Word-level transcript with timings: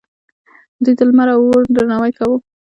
دوی 0.83 0.93
د 0.97 1.01
لمر 1.09 1.27
او 1.35 1.41
اور 1.51 1.63
درناوی 1.75 2.11
کاوه 2.17 2.37